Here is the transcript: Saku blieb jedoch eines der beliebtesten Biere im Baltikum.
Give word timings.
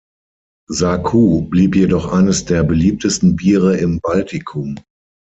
Saku 0.67 1.43
blieb 1.47 1.75
jedoch 1.75 2.11
eines 2.11 2.43
der 2.45 2.63
beliebtesten 2.63 3.35
Biere 3.35 3.77
im 3.77 3.99
Baltikum. 4.01 4.79